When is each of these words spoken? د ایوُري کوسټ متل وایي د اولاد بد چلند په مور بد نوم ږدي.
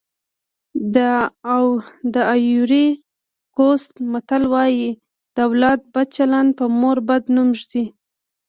د 2.13 2.15
ایوُري 2.33 2.87
کوسټ 3.55 3.91
متل 4.11 4.43
وایي 4.53 4.87
د 5.35 5.37
اولاد 5.47 5.79
بد 5.93 6.07
چلند 6.15 6.49
په 6.59 6.65
مور 6.79 6.97
بد 7.09 7.23
نوم 7.35 7.49
ږدي. 7.59 7.83